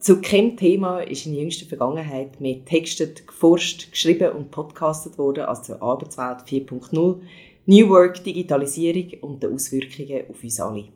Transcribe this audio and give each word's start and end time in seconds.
Zu 0.00 0.20
keinem 0.20 0.56
Thema 0.56 1.00
ist 1.00 1.26
in 1.26 1.34
jüngster 1.34 1.66
Vergangenheit 1.66 2.40
mehr 2.40 2.64
textet, 2.64 3.26
geforscht, 3.26 3.90
geschrieben 3.90 4.32
und 4.32 4.50
podcastet 4.50 5.16
worden 5.16 5.44
als 5.44 5.62
zur 5.62 5.80
Arbeitswelt 5.80 6.40
4.0, 6.46 7.20
New 7.66 7.88
Work, 7.88 8.22
Digitalisierung 8.22 9.12
und 9.22 9.42
die 9.42 9.46
Auswirkungen 9.46 10.24
auf 10.28 10.42
uns 10.42 10.60
alle. 10.60 10.88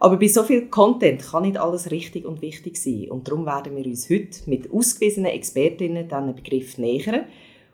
Aber 0.00 0.16
bei 0.16 0.28
so 0.28 0.42
viel 0.42 0.66
Content 0.66 1.22
kann 1.22 1.44
nicht 1.44 1.56
alles 1.56 1.90
richtig 1.90 2.26
und 2.26 2.42
wichtig 2.42 2.76
sein 2.76 3.10
und 3.10 3.26
darum 3.26 3.46
werden 3.46 3.76
wir 3.76 3.86
uns 3.86 4.10
heute 4.10 4.38
mit 4.46 4.70
ausgewiesenen 4.70 5.32
Expertinnen 5.32 6.08
diesen 6.08 6.34
Begriff 6.34 6.78
nähern 6.78 7.24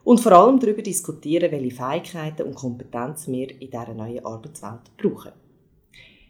und 0.05 0.21
vor 0.21 0.33
allem 0.33 0.61
darüber 0.61 0.83
diskutieren, 0.83 1.51
welche 1.51 1.77
Fähigkeiten 1.77 2.43
und 2.43 2.55
Kompetenzen 2.55 3.35
wir 3.35 3.51
in 3.51 3.71
dieser 3.71 3.95
neuen 3.95 4.25
Arbeitswelt 4.25 4.97
brauchen. 4.97 5.33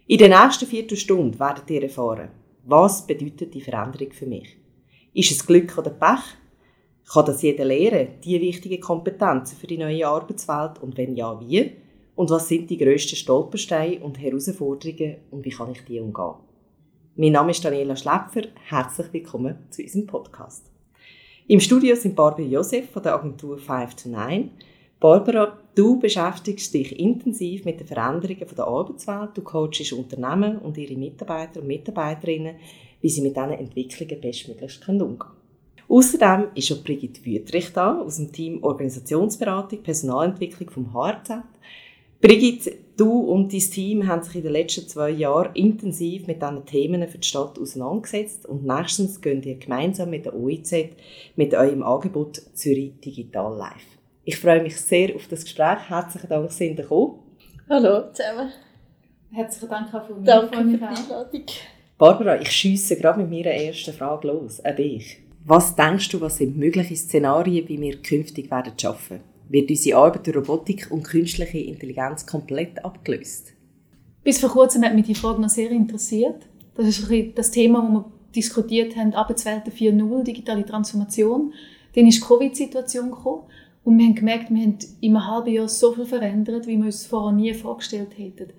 In 0.07 0.19
der 0.19 0.29
nächsten 0.29 0.67
Viertelstunde 0.67 1.39
werdet 1.39 1.71
ihr 1.71 1.83
erfahren, 1.83 2.42
was 2.65 3.07
bedeutet 3.07 3.55
die 3.55 3.61
Veränderung 3.61 4.13
für 4.13 4.27
mich? 4.27 4.57
Ist 5.15 5.31
es 5.31 5.47
Glück 5.47 5.77
oder 5.77 5.91
Pech? 5.91 6.21
Kann 7.13 7.27
das 7.27 7.43
jeder 7.43 7.65
lernen, 7.65 8.09
die 8.25 8.41
wichtigen 8.41 8.81
Kompetenzen 8.81 9.57
für 9.57 9.67
die 9.67 9.79
neue 9.79 10.07
Arbeitswelt 10.07 10.81
und 10.81 10.97
wenn 10.97 11.17
ja, 11.17 11.39
wie? 11.41 11.73
Und 12.15 12.31
was 12.31 12.49
sind 12.49 12.71
die 12.71 12.79
grössten 12.79 13.17
Stolpersteine 13.17 14.01
und 14.01 14.21
Herausforderungen 14.21 15.17
und 15.31 15.45
wie 15.45 15.51
kann 15.51 15.73
ich 15.73 15.85
die 15.85 15.99
umgehen? 15.99 16.35
Mein 17.17 17.33
Name 17.33 17.51
ist 17.51 17.65
Daniela 17.65 17.97
Schläpfer. 17.97 18.49
Herzlich 18.69 19.13
willkommen 19.13 19.59
zu 19.71 19.83
unserem 19.83 20.07
Podcast. 20.07 20.71
Im 21.49 21.61
Studio 21.61 21.97
sind 21.97 22.15
Barbara 22.15 22.43
Josef 22.43 22.91
von 22.91 23.03
der 23.03 23.15
Agentur 23.15 23.59
5 23.59 23.95
to 23.97 24.09
9. 24.09 24.51
Barbara, 25.03 25.59
du 25.75 25.99
beschäftigst 25.99 26.73
dich 26.73 26.97
intensiv 26.97 27.65
mit 27.65 27.81
den 27.81 27.89
Veränderungen 27.89 28.47
der 28.57 28.69
Arbeitswelt. 28.69 29.31
Du 29.35 29.43
coachst 29.43 29.93
Unternehmen 29.93 30.59
und 30.59 30.79
ihre 30.79 30.95
Mitarbeiter 30.95 31.61
und 31.61 31.67
Mitarbeiterinnen, 31.67 32.55
wie 33.01 33.09
sie 33.09 33.21
mit 33.21 33.35
diesen 33.35 33.51
Entwicklungen 33.51 34.21
bestmöglich 34.21 34.79
umgehen 34.87 35.19
können. 35.19 35.33
Außerdem 35.89 36.51
ist 36.55 36.71
auch 36.71 36.85
Brigitte 36.85 37.27
Wüttrich 37.27 37.73
da 37.73 38.01
aus 38.01 38.19
dem 38.19 38.31
Team 38.31 38.63
Organisationsberatung, 38.63 39.83
Personalentwicklung 39.83 40.71
vom 40.71 40.95
HRZ. 40.95 41.33
Brigitte, 42.21 42.73
du 42.97 43.23
und 43.23 43.53
dein 43.53 43.59
Team 43.59 44.07
haben 44.07 44.23
sich 44.23 44.37
in 44.37 44.43
den 44.45 44.53
letzten 44.53 44.87
zwei 44.87 45.11
Jahren 45.11 45.57
intensiv 45.57 46.29
mit 46.29 46.43
diesen 46.43 46.65
Themen 46.65 47.09
für 47.09 47.19
die 47.19 47.27
Stadt 47.27 47.59
auseinandergesetzt 47.59 48.47
und 48.47 48.65
nächstens 48.65 49.21
gehen 49.21 49.43
ihr 49.43 49.57
gemeinsam 49.57 50.11
mit 50.11 50.27
der 50.27 50.37
OIZ 50.37 50.73
mit 51.35 51.55
eurem 51.55 51.83
Angebot 51.83 52.41
Zürich 52.55 52.93
Digital 53.01 53.57
Live. 53.59 53.92
Ich 54.25 54.39
freue 54.39 54.63
mich 54.63 54.81
sehr 54.81 55.17
auf 55.17 55.27
das 55.27 55.43
Gespräch. 55.43 55.89
Herzlichen 55.89 56.29
Dank, 56.29 56.53
sind 56.53 56.79
ihr 56.79 56.85
gekommen. 56.85 57.19
Hallo 57.69 58.13
zusammen. 58.13 58.53
Herzlichen 59.33 59.69
Dank 59.69 59.93
auch 59.93 60.07
von 60.07 60.21
mir. 60.21 60.25
Danke 60.25 60.57
für 60.59 60.65
die 60.65 60.83
Einladung. 60.83 61.43
Barbara, 61.99 62.41
ich 62.41 62.51
schiesse 62.53 62.97
gerade 62.97 63.21
mit 63.21 63.31
meiner 63.31 63.57
ersten 63.57 63.93
Frage 63.93 64.29
los, 64.29 64.61
an 64.61 64.77
dich. 64.77 65.19
Was 65.45 65.75
denkst 65.75 66.11
du, 66.11 66.21
was 66.21 66.37
sind 66.37 66.57
mögliche 66.57 66.95
Szenarien, 66.95 67.69
wie 67.69 67.81
wir 67.81 68.01
künftig 68.01 68.49
werden 68.49 68.75
arbeiten? 68.85 69.25
Wird 69.49 69.71
unsere 69.71 69.99
Arbeit 69.99 70.27
durch 70.29 70.37
Robotik 70.37 70.87
und 70.91 71.03
künstliche 71.03 71.59
Intelligenz 71.59 72.25
komplett 72.25 72.85
abgelöst? 72.85 73.55
Bis 74.23 74.39
vor 74.39 74.51
kurzem 74.51 74.85
hat 74.85 74.95
mich 74.95 75.07
die 75.07 75.17
Frage 75.17 75.41
noch 75.41 75.49
sehr 75.49 75.71
interessiert. 75.73 76.47
Das 76.77 76.87
ist 76.87 77.11
das 77.35 77.51
Thema, 77.51 77.83
das 77.83 77.91
wir 77.91 78.05
diskutiert 78.37 78.95
haben, 78.95 79.15
Arbeitswelt 79.15 79.65
4.0, 79.65 80.23
digitale 80.23 80.65
Transformation. 80.65 81.53
Dann 81.95 82.07
ist 82.07 82.19
die 82.19 82.27
Covid-Situation 82.27 83.11
gekommen 83.11 83.43
und 83.85 83.99
wir 83.99 84.07
haben 84.07 84.15
gemerkt, 84.15 84.51
wir 84.51 84.63
haben 84.63 84.79
in 85.01 85.17
einem 85.17 85.27
halben 85.27 85.53
Jahr 85.53 85.69
so 85.69 85.93
viel 85.93 86.07
verändert, 86.07 86.67
wie 86.67 86.77
wir 86.77 86.87
uns 86.87 87.07
vorher 87.07 87.33
nie 87.33 87.53
vorgestellt 87.53 88.17
hätten. 88.17 88.53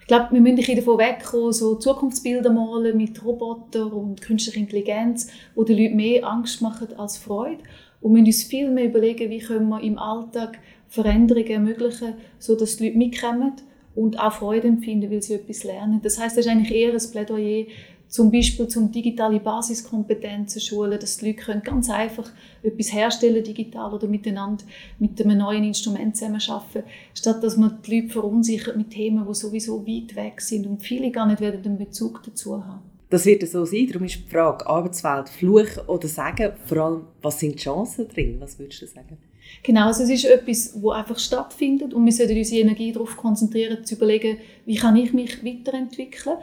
Ich 0.00 0.06
glaube, 0.06 0.32
wir 0.32 0.40
müssen 0.40 0.68
ein 0.68 0.76
davon 0.76 0.98
wegkommen, 0.98 1.52
so 1.52 1.76
Zukunftsbilder 1.76 2.50
malen 2.50 2.96
mit 2.96 3.24
Robotern 3.24 3.92
und 3.92 4.20
künstlicher 4.20 4.58
Intelligenz, 4.58 5.30
wo 5.54 5.62
den 5.62 5.78
Leuten 5.78 5.96
mehr 5.96 6.26
Angst 6.26 6.60
machen 6.62 6.88
als 6.98 7.16
Freude. 7.16 7.62
Und 8.00 8.14
wir 8.14 8.22
müssen 8.22 8.26
uns 8.26 8.42
viel 8.42 8.70
mehr 8.70 8.86
überlegen, 8.86 9.30
wie 9.30 9.38
können 9.38 9.68
wir 9.68 9.80
im 9.80 9.98
Alltag 9.98 10.58
Veränderungen 10.88 11.50
ermöglichen, 11.50 12.14
sodass 12.40 12.76
die 12.76 12.86
Leute 12.86 12.98
mitkommen 12.98 13.52
und 13.94 14.18
auch 14.18 14.32
Freude 14.32 14.66
empfinden, 14.66 15.12
weil 15.12 15.22
sie 15.22 15.34
etwas 15.34 15.62
lernen. 15.62 16.00
Das 16.02 16.18
heißt, 16.18 16.36
das 16.36 16.46
ist 16.46 16.50
eigentlich 16.50 16.74
eher 16.74 16.92
ein 16.92 17.10
Plädoyer 17.12 17.66
zum 18.10 18.32
Beispiel 18.32 18.66
zum 18.66 18.90
digitale 18.90 19.38
Basiskompetenzen 19.38 20.60
schulen, 20.60 20.98
dass 20.98 21.18
die 21.18 21.28
Leute 21.28 21.42
können 21.42 21.62
ganz 21.62 21.88
einfach 21.88 22.28
etwas 22.62 22.92
herstellen 22.92 23.42
digital 23.42 23.94
oder 23.94 24.08
miteinander 24.08 24.64
mit 24.98 25.22
einem 25.22 25.38
neuen 25.38 25.62
Instrument 25.62 26.16
zusammenarbeiten, 26.16 26.82
statt 27.14 27.42
dass 27.42 27.56
man 27.56 27.78
die 27.86 28.00
Leute 28.00 28.12
verunsichert 28.12 28.76
mit 28.76 28.90
Themen, 28.90 29.26
die 29.26 29.34
sowieso 29.34 29.86
weit 29.86 30.16
weg 30.16 30.40
sind 30.40 30.66
und 30.66 30.82
viele 30.82 31.12
gar 31.12 31.26
nicht 31.26 31.40
werden 31.40 31.62
den 31.62 31.78
Bezug 31.78 32.22
dazu 32.24 32.64
haben. 32.64 32.82
Das 33.10 33.26
wird 33.26 33.48
so 33.48 33.64
sein. 33.64 33.86
Darum 33.88 34.06
ist 34.06 34.16
die 34.16 34.30
Frage, 34.30 34.66
Arbeitswelt, 34.66 35.28
Fluch 35.28 35.88
oder 35.88 36.06
Sagen, 36.06 36.52
vor 36.64 36.78
allem, 36.78 37.04
was 37.22 37.40
sind 37.40 37.54
die 37.54 37.58
Chancen 37.58 38.08
drin? 38.08 38.36
Was 38.40 38.58
würdest 38.58 38.82
du 38.82 38.86
sagen? 38.86 39.18
Genau, 39.62 39.86
also 39.86 40.04
es 40.04 40.10
ist 40.10 40.24
etwas, 40.24 40.72
das 40.74 40.92
einfach 40.92 41.18
stattfindet 41.18 41.92
und 41.92 42.04
wir 42.04 42.12
sollten 42.12 42.36
unsere 42.36 42.60
Energie 42.60 42.92
darauf 42.92 43.16
konzentrieren, 43.16 43.84
zu 43.84 43.96
überlegen, 43.96 44.38
wie 44.64 44.76
kann 44.76 44.96
ich 44.96 45.12
mich 45.12 45.44
weiterentwickeln 45.44 46.36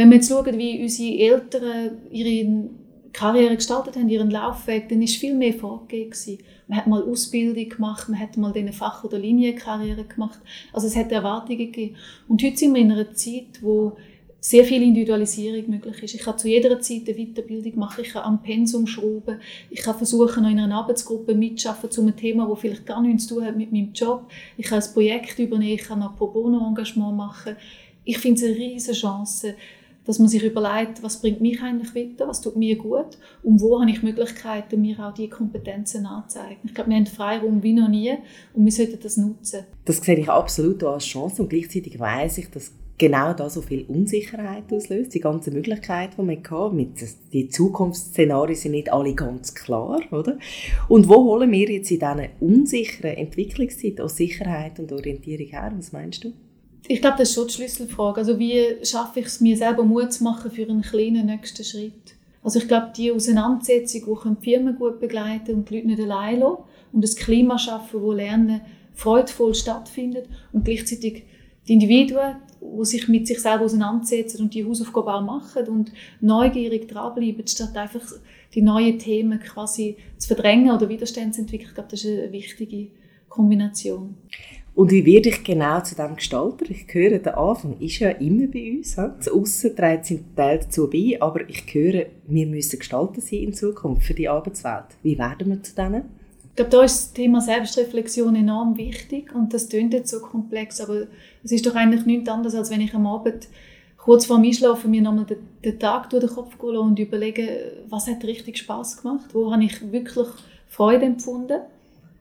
wenn 0.00 0.08
wir 0.08 0.16
jetzt 0.16 0.30
schauen, 0.30 0.56
wie 0.56 0.80
unsere 0.80 1.18
Eltern 1.18 1.98
ihre 2.10 2.70
Karriere 3.12 3.56
gestaltet 3.56 3.96
haben, 3.96 4.08
ihren 4.08 4.30
Laufweg, 4.30 4.88
dann 4.88 5.00
war 5.00 5.06
viel 5.06 5.34
mehr 5.34 5.52
vorgegeben. 5.52 6.38
Man 6.68 6.78
hat 6.78 6.86
mal 6.86 7.02
Ausbildung 7.02 7.68
gemacht, 7.68 8.08
man 8.08 8.18
hat 8.18 8.36
mal 8.38 8.52
eine 8.54 8.72
Fach- 8.72 9.04
oder 9.04 9.18
Linienkarriere 9.18 10.04
gemacht. 10.04 10.40
Also 10.72 10.86
es 10.86 10.96
hat 10.96 11.12
Erwartungen 11.12 11.58
gegeben. 11.58 11.96
Und 12.28 12.42
heute 12.42 12.56
sind 12.56 12.74
wir 12.74 12.80
in 12.80 12.92
einer 12.92 13.12
Zeit, 13.12 13.60
wo 13.60 13.98
sehr 14.40 14.64
viel 14.64 14.82
Individualisierung 14.82 15.68
möglich 15.68 16.02
ist. 16.02 16.14
Ich 16.14 16.22
kann 16.22 16.38
zu 16.38 16.48
jeder 16.48 16.80
Zeit 16.80 17.02
eine 17.06 17.14
Weiterbildung 17.14 17.78
machen, 17.78 18.02
ich 18.02 18.12
kann 18.12 18.22
am 18.22 18.42
Pensum 18.42 18.86
schrauben, 18.86 19.38
ich 19.68 19.82
kann 19.82 19.98
versuchen, 19.98 20.42
noch 20.42 20.50
in 20.50 20.58
einer 20.58 20.76
Arbeitsgruppe 20.76 21.34
mitzuarbeiten 21.34 21.90
zu 21.90 22.00
einem 22.00 22.16
Thema, 22.16 22.48
das 22.48 22.58
vielleicht 22.58 22.86
gar 22.86 23.02
nichts 23.02 23.26
zu 23.26 23.34
tun 23.34 23.44
hat 23.44 23.58
mit 23.58 23.70
meinem 23.70 23.92
Job. 23.92 24.30
Ich 24.56 24.64
kann 24.64 24.80
ein 24.80 24.92
Projekt 24.94 25.38
übernehmen, 25.38 25.74
ich 25.74 25.82
kann 25.82 25.98
noch 25.98 26.16
Pro 26.16 26.28
Bono 26.28 26.66
Engagement 26.66 27.18
machen. 27.18 27.56
Ich 28.04 28.16
finde 28.16 28.40
es 28.40 28.46
eine 28.46 28.56
riesige 28.56 28.96
Chance, 28.96 29.56
dass 30.10 30.18
man 30.18 30.26
sich 30.26 30.42
überlegt, 30.42 31.04
was 31.04 31.20
bringt 31.20 31.40
mich 31.40 31.62
eigentlich 31.62 31.94
weiter, 31.94 32.26
was 32.26 32.40
tut 32.40 32.56
mir 32.56 32.76
gut 32.76 33.16
und 33.44 33.60
wo 33.60 33.80
habe 33.80 33.92
ich 33.92 34.02
Möglichkeiten, 34.02 34.80
mir 34.80 34.98
auch 34.98 35.14
diese 35.14 35.28
Kompetenzen 35.28 36.04
anzuzeigen. 36.04 36.58
Ich 36.64 36.74
glaube, 36.74 36.90
wir 36.90 36.96
haben 36.96 37.06
Freiraum 37.06 37.62
wie 37.62 37.72
noch 37.72 37.88
nie 37.88 38.14
und 38.52 38.64
wir 38.64 38.72
sollten 38.72 38.98
das 39.00 39.16
nutzen. 39.16 39.66
Das 39.84 39.98
sehe 39.98 40.16
ich 40.16 40.28
absolut 40.28 40.82
als 40.82 41.04
Chance 41.04 41.42
und 41.42 41.48
gleichzeitig 41.48 42.00
weiß 42.00 42.38
ich, 42.38 42.50
dass 42.50 42.72
genau 42.98 43.32
da 43.34 43.48
so 43.48 43.62
viel 43.62 43.84
Unsicherheit 43.86 44.64
auslöst, 44.72 45.14
die 45.14 45.20
ganzen 45.20 45.54
Möglichkeiten, 45.54 46.14
die 46.18 46.22
man 46.22 46.42
hat, 46.50 46.72
mit 46.72 46.88
die 47.32 47.48
Zukunftsszenarien 47.48 48.56
sind 48.56 48.72
nicht 48.72 48.92
alle 48.92 49.14
ganz 49.14 49.54
klar, 49.54 50.00
oder? 50.10 50.38
Und 50.88 51.08
wo 51.08 51.22
holen 51.22 51.52
wir 51.52 51.70
jetzt 51.70 51.92
in 51.92 52.00
diesen 52.00 52.28
unsicheren 52.40 53.16
Entwicklungszeit 53.16 54.00
auch 54.00 54.08
Sicherheit 54.08 54.80
und 54.80 54.90
Orientierung 54.90 55.46
her? 55.46 55.72
Was 55.76 55.92
meinst 55.92 56.24
du? 56.24 56.32
Ich 56.88 57.00
glaube, 57.00 57.18
das 57.18 57.28
ist 57.28 57.34
schon 57.34 57.46
die 57.46 57.54
Schlüsselfrage. 57.54 58.20
Also 58.20 58.38
wie 58.38 58.84
schaffe 58.84 59.20
ich 59.20 59.26
es, 59.26 59.40
mir 59.40 59.56
selber 59.56 59.84
Mut 59.84 60.12
zu 60.12 60.24
machen 60.24 60.50
für 60.50 60.62
einen 60.62 60.82
kleinen 60.82 61.26
nächsten 61.26 61.64
Schritt? 61.64 62.14
Also 62.42 62.58
ich 62.58 62.68
glaube, 62.68 62.92
die 62.96 63.12
Auseinandersetzung, 63.12 64.00
die 64.00 64.40
die 64.40 64.44
Firmen 64.44 64.76
gut 64.76 64.98
begleiten 64.98 65.54
und 65.54 65.70
die 65.70 65.76
Leute 65.76 65.86
nicht 65.88 66.00
allein 66.00 66.40
lassen 66.40 66.62
und 66.92 67.04
das 67.04 67.16
Klima 67.16 67.58
schaffen, 67.58 68.00
wo 68.00 68.12
Lernen 68.12 68.62
freudvoll 68.94 69.54
stattfindet 69.54 70.26
und 70.52 70.64
gleichzeitig 70.64 71.24
die 71.68 71.74
Individuen, 71.74 72.36
die 72.60 72.84
sich 72.84 73.08
mit 73.08 73.26
sich 73.26 73.40
selber 73.40 73.64
auseinandersetzen 73.66 74.42
und 74.42 74.54
die 74.54 74.64
Hausaufgaben 74.64 75.08
auch 75.08 75.22
machen 75.22 75.68
und 75.68 75.92
neugierig 76.20 76.88
dranbleiben, 76.88 77.46
statt 77.46 77.76
einfach 77.76 78.02
die 78.54 78.62
neuen 78.62 78.98
Themen 78.98 79.38
quasi 79.38 79.96
zu 80.18 80.28
verdrängen 80.28 80.74
oder 80.74 80.88
Widerstand 80.88 81.34
zu 81.34 81.42
entwickeln. 81.42 81.68
Ich 81.68 81.74
glaube, 81.74 81.90
das 81.90 82.04
ist 82.04 82.18
eine 82.18 82.32
wichtige 82.32 82.88
Kombination. 83.28 84.16
Und 84.74 84.90
wie 84.92 85.04
werde 85.04 85.28
ich 85.28 85.44
genau 85.44 85.80
zu 85.80 85.94
dem 85.94 86.16
Gestalter? 86.16 86.64
Ich 86.68 86.86
höre, 86.92 87.18
der 87.18 87.36
Anfang 87.36 87.78
ist 87.80 87.98
ja 87.98 88.10
immer 88.10 88.46
bei 88.46 88.76
uns. 88.76 88.94
Das 88.94 89.28
Aussen 89.28 89.74
trägt 89.76 90.06
seinen 90.06 90.34
Teil 90.36 90.60
dazu 90.60 90.88
bei, 90.88 91.16
aber 91.20 91.48
ich 91.48 91.64
höre, 91.74 92.06
wir 92.26 92.46
müssen 92.46 92.78
Gestalter 92.78 93.20
sein 93.20 93.40
in 93.40 93.52
Zukunft 93.52 94.04
für 94.04 94.14
die 94.14 94.28
Arbeitswelt. 94.28 94.86
Wie 95.02 95.18
werden 95.18 95.48
wir 95.50 95.62
zu 95.62 95.74
denen? 95.74 96.04
Ich 96.44 96.56
glaube, 96.56 96.70
da 96.70 96.82
ist 96.82 96.96
das 96.96 97.12
Thema 97.12 97.40
Selbstreflexion 97.40 98.34
enorm 98.36 98.76
wichtig 98.76 99.34
und 99.34 99.52
das 99.54 99.68
klingt 99.68 99.92
jetzt 99.92 100.10
so 100.10 100.20
komplex, 100.20 100.80
aber 100.80 101.06
es 101.42 101.52
ist 101.52 101.64
doch 101.64 101.74
eigentlich 101.74 102.06
nichts 102.06 102.28
anderes, 102.28 102.54
als 102.54 102.70
wenn 102.70 102.80
ich 102.80 102.94
am 102.94 103.06
Abend 103.06 103.48
kurz 103.96 104.26
vor 104.26 104.36
dem 104.36 104.46
Einschlafen 104.46 104.90
mir 104.90 105.00
nochmal 105.00 105.26
den, 105.26 105.38
den 105.64 105.78
Tag 105.78 106.10
durch 106.10 106.24
den 106.24 106.34
Kopf 106.34 106.58
gehe 106.58 106.80
und 106.80 106.98
überlege, 106.98 107.82
was 107.88 108.08
hat 108.08 108.24
richtig 108.24 108.58
Spaß 108.58 109.02
gemacht, 109.02 109.30
wo 109.32 109.52
habe 109.52 109.64
ich 109.64 109.92
wirklich 109.92 110.26
Freude 110.68 111.06
empfunden 111.06 111.60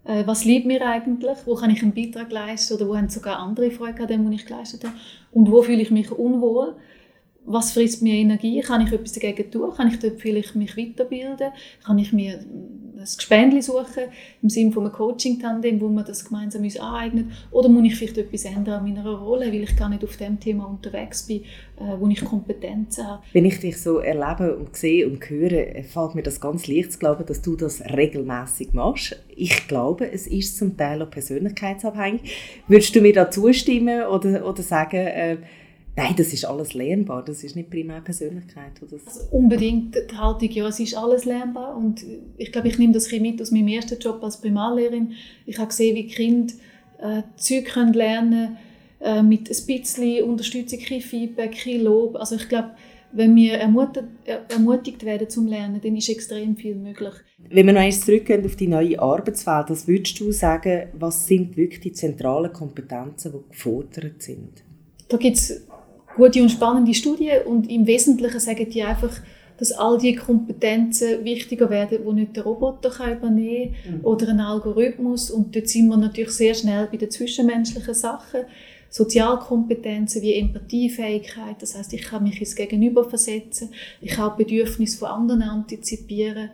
äh, 0.09 0.25
was 0.25 0.43
liebt 0.43 0.65
mir 0.65 0.85
eigentlich, 0.85 1.37
wo 1.45 1.53
kann 1.53 1.69
ich 1.69 1.83
einen 1.83 1.93
Beitrag 1.93 2.31
leisten? 2.31 2.73
Oder 2.73 2.87
wo 2.87 2.97
haben 2.97 3.09
sogar 3.09 3.37
andere 3.37 3.69
Freude 3.69 4.01
an 4.01 4.07
dem, 4.07 4.25
was 4.25 4.33
ich 4.33 4.45
geleistet 4.45 4.83
habe? 4.83 4.95
Und 5.31 5.51
wo 5.51 5.61
fühle 5.61 5.81
ich 5.81 5.91
mich 5.91 6.11
unwohl, 6.11 6.75
was 7.45 7.73
frisst 7.73 8.01
mir 8.01 8.15
Energie, 8.15 8.59
kann 8.61 8.81
ich 8.81 8.91
etwas 8.91 9.13
dagegen 9.13 9.51
tun, 9.51 9.71
kann 9.75 9.87
ich 9.87 9.99
dort 9.99 10.19
vielleicht 10.19 10.55
mich 10.55 10.75
weiterbilden, 10.75 11.51
kann 11.83 11.99
ich 11.99 12.11
mir 12.11 12.39
ein 12.99 13.05
Gespendli 13.17 13.61
suchen, 13.61 14.03
im 14.41 14.49
Sinne 14.49 14.71
von 14.71 14.83
einem 14.83 14.93
Coaching-Tandem, 14.93 15.79
wo 15.79 15.87
man 15.87 16.05
das 16.05 16.25
gemeinsam 16.25 16.63
uns 16.63 16.77
aneignet? 16.77 17.27
Oder 17.51 17.69
muss 17.69 17.85
ich 17.85 17.95
vielleicht 17.95 18.17
etwas 18.17 18.45
ändern 18.45 18.79
an 18.79 18.83
meiner 18.83 19.09
Rolle, 19.09 19.47
weil 19.47 19.63
ich 19.63 19.75
gar 19.75 19.89
nicht 19.89 20.03
auf 20.03 20.17
dem 20.17 20.39
Thema 20.39 20.65
unterwegs 20.65 21.23
bin, 21.23 21.43
äh, 21.77 21.97
wo 21.97 22.07
ich 22.07 22.23
Kompetenzen 22.23 23.07
habe? 23.07 23.23
Wenn 23.31 23.45
ich 23.45 23.59
dich 23.59 23.81
so 23.81 23.99
erlebe 23.99 24.55
und 24.57 24.75
sehe 24.75 25.07
und 25.07 25.29
höre, 25.29 25.83
fällt 25.83 26.15
mir 26.15 26.23
das 26.23 26.41
ganz 26.41 26.67
leicht 26.67 26.93
zu 26.93 26.99
glauben, 26.99 27.25
dass 27.25 27.41
du 27.41 27.55
das 27.55 27.81
regelmäßig 27.81 28.73
machst. 28.73 29.15
Ich 29.29 29.67
glaube, 29.67 30.11
es 30.11 30.27
ist 30.27 30.57
zum 30.57 30.75
Teil 30.75 31.01
auch 31.01 31.09
persönlichkeitsabhängig. 31.09 32.61
Würdest 32.67 32.95
du 32.95 33.01
mir 33.01 33.13
da 33.13 33.31
zustimmen 33.31 34.03
oder, 34.07 34.45
oder 34.45 34.61
sagen, 34.61 34.97
äh, 34.97 35.37
Nein, 35.99 36.15
das 36.15 36.31
ist 36.31 36.45
alles 36.45 36.73
lernbar, 36.73 37.25
das 37.25 37.43
ist 37.43 37.57
nicht 37.57 37.69
primär 37.69 37.99
Persönlichkeit. 37.99 38.71
Das 38.79 39.05
also 39.05 39.35
unbedingt 39.35 39.95
die 39.95 40.15
Haltung, 40.15 40.49
ja, 40.49 40.65
es 40.69 40.79
ist 40.79 40.95
alles 40.95 41.25
lernbar 41.25 41.75
und 41.75 42.05
ich 42.37 42.53
glaube, 42.53 42.69
ich 42.69 42.77
nehme 42.77 42.93
das 42.93 43.11
ein 43.11 43.21
mit 43.21 43.41
aus 43.41 43.51
meinem 43.51 43.67
ersten 43.67 43.99
Job 43.99 44.23
als 44.23 44.39
Primarlehrerin. 44.39 45.11
Ich 45.45 45.57
habe 45.57 45.67
gesehen, 45.67 45.97
wie 45.97 46.07
Kinder 46.07 46.53
äh, 46.99 47.23
Zeug 47.35 47.65
können 47.65 47.91
lernen 47.91 48.55
äh, 49.01 49.21
mit 49.21 49.49
ein 49.49 49.65
bisschen 49.65 50.23
Unterstützung, 50.23 50.79
ein 50.89 51.01
Feedback, 51.01 51.57
ein 51.67 51.81
Lob. 51.81 52.15
Also 52.15 52.35
ich 52.37 52.47
glaube, 52.47 52.71
wenn 53.11 53.35
wir 53.35 53.55
ermutigt, 53.55 54.05
äh, 54.23 54.37
ermutigt 54.53 55.03
werden 55.03 55.29
zum 55.29 55.47
Lernen, 55.47 55.81
dann 55.83 55.97
ist 55.97 56.07
extrem 56.07 56.55
viel 56.55 56.75
möglich. 56.75 57.13
Wenn 57.49 57.65
wir 57.65 57.73
noch 57.73 57.81
einmal 57.81 57.91
zurückgehen 57.91 58.45
auf 58.45 58.55
die 58.55 58.67
neue 58.67 58.97
Arbeitswelt, 59.01 59.69
was 59.69 59.85
würdest 59.85 60.17
du 60.21 60.31
sagen, 60.31 60.83
was 60.93 61.27
sind 61.27 61.57
wirklich 61.57 61.81
die 61.81 61.91
zentralen 61.91 62.53
Kompetenzen, 62.53 63.33
die 63.33 63.49
gefordert 63.49 64.21
sind? 64.21 64.63
Da 65.09 65.17
gibt 65.17 65.37
es 65.37 65.67
gute 66.15 66.41
und 66.41 66.49
spannende 66.49 66.93
Studien 66.93 67.43
und 67.45 67.69
im 67.69 67.87
Wesentlichen 67.87 68.39
sagen 68.39 68.69
die 68.69 68.83
einfach, 68.83 69.11
dass 69.57 69.73
all 69.73 69.97
die 69.97 70.15
Kompetenzen 70.15 71.23
wichtiger 71.25 71.69
werden, 71.69 71.99
die 72.05 72.13
nicht 72.13 72.35
der 72.35 72.43
Roboter 72.43 72.89
kann 72.89 73.17
übernehmen 73.17 73.75
kann 73.83 73.97
mhm. 73.97 74.05
oder 74.05 74.29
ein 74.29 74.39
Algorithmus. 74.39 75.29
Und 75.29 75.53
dort 75.53 75.67
sind 75.67 75.89
wir 75.89 75.97
natürlich 75.97 76.31
sehr 76.31 76.53
schnell 76.53 76.87
bei 76.89 76.97
den 76.97 77.11
zwischenmenschlichen 77.11 77.93
Sachen. 77.93 78.41
Sozialkompetenzen 78.89 80.23
wie 80.23 80.33
Empathiefähigkeit, 80.33 81.57
das 81.59 81.77
heißt, 81.77 81.93
ich 81.93 82.01
kann 82.01 82.23
mich 82.23 82.39
ins 82.39 82.55
Gegenüber 82.55 83.07
versetzen, 83.07 83.69
ich 84.01 84.11
kann 84.11 84.35
Bedürfnisse 84.35 84.97
von 84.97 85.09
anderen 85.09 85.43
antizipieren. 85.43 86.49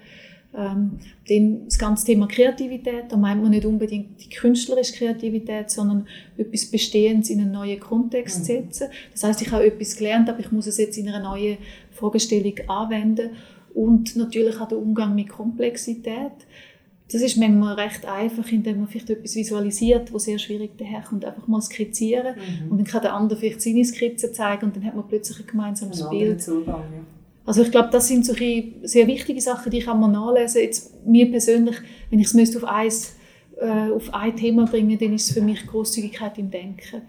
Ähm, 0.57 0.99
dann 1.27 1.65
das 1.65 1.77
ganze 1.77 2.05
Thema 2.05 2.27
Kreativität, 2.27 3.05
da 3.09 3.17
meint 3.17 3.41
man 3.41 3.51
nicht 3.51 3.65
unbedingt 3.65 4.23
die 4.23 4.29
künstlerische 4.29 4.93
Kreativität, 4.93 5.69
sondern 5.69 6.07
etwas 6.37 6.65
Bestehendes 6.67 7.29
in 7.29 7.41
einen 7.41 7.51
neuen 7.51 7.79
Kontext 7.79 8.39
mhm. 8.39 8.43
setzen. 8.43 8.87
Das 9.11 9.23
heißt, 9.23 9.41
ich 9.41 9.51
habe 9.51 9.65
etwas 9.65 9.97
gelernt, 9.97 10.29
aber 10.29 10.39
ich 10.39 10.51
muss 10.51 10.67
es 10.67 10.77
jetzt 10.77 10.97
in 10.97 11.09
einer 11.09 11.19
neuen 11.19 11.57
Fragestellung 11.91 12.55
anwenden. 12.67 13.31
Und 13.73 14.15
natürlich 14.15 14.59
auch 14.61 14.69
der 14.69 14.77
Umgang 14.77 15.15
mit 15.15 15.27
Komplexität. 15.27 16.31
Das 17.11 17.21
ist 17.21 17.37
manchmal 17.37 17.75
recht 17.75 18.05
einfach, 18.05 18.51
indem 18.51 18.79
man 18.79 18.87
vielleicht 18.87 19.09
etwas 19.09 19.35
visualisiert, 19.35 20.11
wo 20.11 20.17
sehr 20.17 20.39
schwierig 20.39 20.77
daherkommt. 20.77 21.25
Einfach 21.25 21.47
mal 21.47 21.61
skizzieren 21.61 22.35
mhm. 22.35 22.71
und 22.71 22.77
dann 22.77 22.87
kann 22.87 23.01
der 23.01 23.13
andere 23.13 23.37
vielleicht 23.39 23.61
seine 23.61 23.85
Skizze 23.85 24.31
zeigen 24.31 24.65
und 24.65 24.75
dann 24.75 24.85
hat 24.85 24.95
man 24.95 25.07
plötzlich 25.07 25.39
ein 25.39 25.45
gemeinsames 25.45 26.01
ein 26.01 26.09
Bild. 26.09 26.41
Zugang, 26.41 26.83
ja. 26.93 27.14
Also 27.45 27.62
ich 27.62 27.71
glaube, 27.71 27.89
das 27.92 28.07
sind 28.07 28.25
so 28.25 28.33
sehr 28.33 29.07
wichtige 29.07 29.39
Sachen, 29.39 29.71
die 29.71 29.80
kann 29.80 30.00
man 30.00 30.12
nachlesen. 30.12 30.62
Jetzt 30.62 31.06
mir 31.06 31.30
persönlich, 31.30 31.75
wenn 32.09 32.19
ich 32.19 32.33
es 32.33 32.56
auf 32.56 32.63
eins 32.63 33.15
äh, 33.57 33.92
auf 33.92 34.13
ein 34.13 34.36
Thema 34.36 34.65
bringen, 34.65 34.97
dann 34.97 35.13
ist 35.13 35.30
es 35.30 35.33
für 35.33 35.42
mich 35.42 35.65
Großzügigkeit 35.65 36.38
im 36.38 36.50
Denken. 36.50 37.03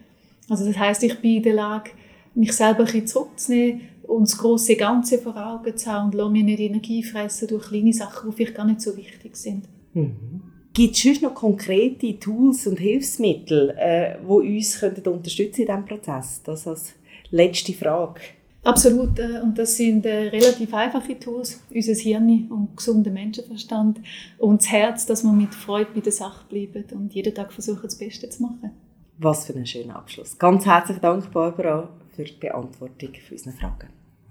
Also 0.49 0.67
das 0.67 0.77
heißt, 0.79 1.03
ich 1.03 1.19
bin 1.21 1.37
in 1.37 1.43
der 1.43 1.55
Lage, 1.55 1.91
mich 2.35 2.53
selber 2.53 2.85
ein 2.85 3.07
zurückzunehmen 3.07 3.81
und 4.07 4.29
das 4.29 4.39
große 4.39 4.77
Ganze 4.77 5.19
vor 5.19 5.37
Augen 5.37 5.77
zu 5.77 5.91
haben 5.91 6.07
und 6.07 6.15
lasse 6.15 6.31
mir 6.31 6.45
nicht 6.45 6.61
Energie 6.61 7.03
fressen 7.03 7.49
durch 7.49 7.69
kleine 7.69 7.93
Sachen, 7.93 8.31
die 8.31 8.37
vielleicht 8.37 8.55
gar 8.55 8.67
nicht 8.67 8.81
so 8.81 8.97
wichtig 8.97 9.37
sind. 9.37 9.65
Mhm. 9.95 10.43
Gibt 10.73 11.05
es 11.05 11.23
noch 11.23 11.35
konkrete 11.35 12.19
Tools 12.21 12.67
und 12.67 12.79
Hilfsmittel, 12.79 13.71
äh, 13.79 14.17
die 14.21 14.57
uns 14.57 14.83
unterstützen 14.83 15.63
in 15.63 15.67
diesem 15.67 15.87
Prozess? 15.87 16.43
Das 16.45 16.67
als 16.67 16.93
letzte 17.31 17.73
Frage. 17.73 18.21
Absolut. 18.67 19.19
Äh, 19.19 19.41
und 19.43 19.57
das 19.57 19.77
sind 19.77 20.05
äh, 20.05 20.29
relativ 20.29 20.75
einfache 20.75 21.19
Tools. 21.19 21.63
Unser 21.73 21.95
Hirn 21.95 22.49
und 22.51 22.77
gesunder 22.77 23.11
Menschenverstand 23.11 24.01
und 24.39 24.61
das 24.61 24.71
Herz, 24.71 25.07
dass 25.07 25.23
wir 25.23 25.33
mit 25.33 25.55
Freude 25.55 25.91
bei 25.95 26.01
der 26.01 26.13
Sache 26.13 26.45
bleiben 26.49 26.85
und 26.93 27.15
jeden 27.15 27.35
Tag 27.35 27.53
versuchen, 27.53 27.83
das 27.85 27.97
Beste 27.97 28.29
zu 28.29 28.43
machen. 28.43 28.73
Was 29.19 29.47
für 29.47 29.55
ein 29.55 29.67
schöner 29.67 29.97
Abschluss. 29.97 30.37
Ganz 30.37 30.67
herzlichen 30.67 31.01
Dank, 31.01 31.31
Barbara, 31.33 31.89
für 32.15 32.25
die 32.25 32.33
Beantwortung 32.33 33.11
unserer 33.31 33.53
Fragen. 33.53 33.89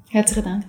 Herzlichen 0.09 0.43
Dank. 0.43 0.65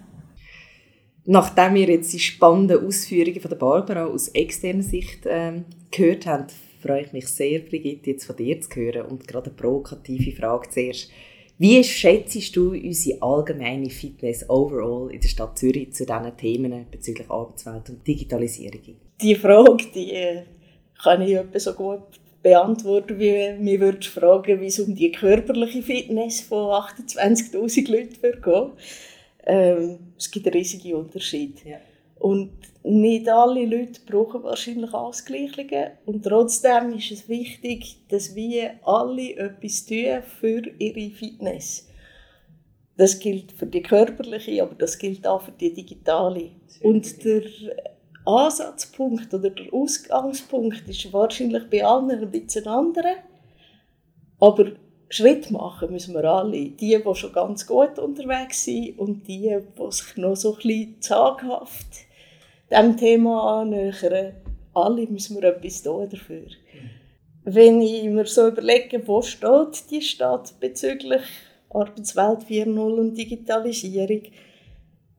Nachdem 1.25 1.75
wir 1.75 1.89
jetzt 1.89 2.13
die 2.13 2.21
spannenden 2.21 2.87
Ausführungen 2.87 3.41
von 3.41 3.49
der 3.51 3.57
Barbara 3.57 4.05
aus 4.05 4.29
externer 4.29 4.85
Sicht 4.85 5.27
äh, 5.27 5.63
gehört 5.91 6.25
haben, 6.27 6.47
freue 6.81 7.03
ich 7.03 7.13
mich 7.13 7.27
sehr, 7.27 7.59
Brigitte, 7.59 8.11
jetzt 8.11 8.27
von 8.27 8.37
dir 8.37 8.61
zu 8.61 8.71
hören 8.77 9.07
und 9.07 9.27
gerade 9.27 9.51
eine 9.51 9.57
provokative 9.57 10.37
Frage 10.37 10.69
zuerst. 10.71 11.11
Wie 11.59 11.83
schätzt 11.83 12.55
du 12.55 12.73
unsere 12.73 13.23
allgemeine 13.23 13.89
Fitness 13.89 14.49
overall 14.51 15.11
in 15.11 15.21
der 15.21 15.29
Stadt 15.29 15.59
Zürich 15.59 15.95
zu 15.95 16.05
diesen 16.05 16.37
Themen 16.37 16.87
bezüglich 16.91 17.31
Arbeitswelt 17.31 17.89
und 17.89 18.07
Digitalisierung? 18.07 18.97
Die 19.23 19.35
Frage, 19.35 19.87
die 19.95 20.13
äh, 20.13 20.43
kann 21.03 21.23
ich 21.23 21.35
etwa 21.35 21.59
so 21.59 21.73
gut 21.73 22.03
beantworten, 22.43 23.19
wie 23.19 23.55
mir 23.59 23.81
würdest 23.81 24.09
fragen, 24.09 24.61
wie 24.61 24.67
es 24.67 24.79
um 24.79 24.95
die 24.95 25.11
körperliche 25.11 25.83
Fitness 25.83 26.43
von 26.43 26.69
28'000 26.69 27.91
Leuten 27.91 28.43
gehen. 28.43 28.73
Ähm, 29.47 29.99
es 30.19 30.31
gibt 30.31 30.47
einen 30.47 30.57
riesigen 30.57 30.95
Unterschied. 30.95 31.65
Ja. 31.65 31.79
Und 32.19 32.53
nicht 32.83 33.29
alle 33.29 33.67
Leute 33.67 34.01
brauchen 34.07 34.43
wahrscheinlich 34.43 34.95
Ausgleichungen. 34.95 35.91
Und 36.07 36.25
trotzdem 36.25 36.93
ist 36.95 37.11
es 37.11 37.29
wichtig, 37.29 37.99
dass 38.09 38.35
wir 38.35 38.75
alle 38.85 39.37
etwas 39.37 39.87
tun 39.87 40.23
für 40.41 40.63
ihre 40.79 41.11
Fitness. 41.15 41.89
Das 42.97 43.19
gilt 43.19 43.53
für 43.53 43.67
die 43.67 43.83
körperliche, 43.83 44.63
aber 44.63 44.75
das 44.75 44.99
gilt 44.99 45.27
auch 45.27 45.43
für 45.43 45.53
die 45.53 45.75
digitale. 45.75 46.53
Und 46.81 47.25
der 47.25 47.43
Ansatzpunkt 48.25 49.35
oder 49.35 49.51
der 49.51 49.73
Ausgangspunkt 49.73 50.89
ist 50.89 51.13
wahrscheinlich 51.13 51.69
bei 51.69 51.85
allen 51.85 52.11
ein 52.11 52.31
bisschen 52.31 52.67
anderer. 52.67 53.17
Aber 54.41 54.73
Schritt 55.09 55.51
machen 55.51 55.93
müssen 55.93 56.15
wir 56.15 56.25
alle. 56.25 56.71
Die, 56.71 56.73
die 56.77 57.15
schon 57.15 57.33
ganz 57.33 57.67
gut 57.67 57.99
unterwegs 57.99 58.65
sind 58.65 58.99
und 58.99 59.29
die, 59.29 59.57
die 59.79 59.93
sich 59.93 60.17
noch 60.17 60.35
so 60.35 60.55
ein 60.55 60.57
bisschen 60.57 61.01
zaghaft 61.01 62.06
diesem 62.71 62.97
Thema 62.97 63.61
annähern. 63.61 64.35
Alle 64.75 65.07
müssen 65.07 65.41
wir 65.41 65.45
etwas 65.45 65.83
tun 65.83 66.09
dafür. 66.09 66.47
Wenn 67.45 67.81
ich 67.81 68.05
mir 68.05 68.27
so 68.27 68.49
überlege, 68.49 69.07
wo 69.07 69.23
steht 69.23 69.91
die 69.91 70.03
Stadt 70.03 70.55
bezüglich 70.61 71.23
Arbeitswelt 71.71 72.41
4.0 72.41 72.79
und 72.79 73.15
Digitalisierung, 73.17 74.23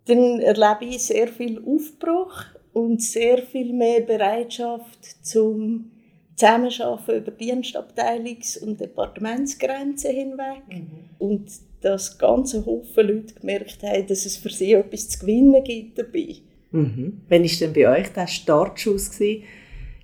dann 0.05 0.39
erlebe 0.39 0.85
ich 0.85 1.03
sehr 1.03 1.27
viel 1.27 1.61
Aufbruch 1.65 2.43
und 2.73 3.01
sehr 3.01 3.39
viel 3.39 3.73
mehr 3.73 4.01
Bereitschaft 4.01 5.25
zum 5.25 5.91
Zusammenarbeiten 6.35 7.17
über 7.17 7.31
Dienstabteilungs- 7.31 8.59
und 8.59 8.79
Departementsgrenzen 8.79 10.11
hinweg. 10.11 10.63
Mhm. 10.69 11.09
Und 11.17 11.51
dass 11.81 12.17
ganze 12.17 12.65
Haufen 12.65 13.07
Leute 13.07 13.33
gemerkt 13.33 13.83
haben, 13.83 14.07
dass 14.07 14.25
es 14.25 14.37
für 14.37 14.49
sie 14.49 14.73
etwas 14.73 15.09
zu 15.09 15.19
gewinnen 15.19 15.63
gibt 15.63 15.97
dabei. 15.97 16.35
Mhm. 16.71 17.21
Wann 17.29 17.43
war 17.43 17.59
denn 17.59 17.73
bei 17.73 17.89
euch 17.89 18.09
der 18.13 18.27
Startschuss 18.27 19.11
gewesen? 19.11 19.43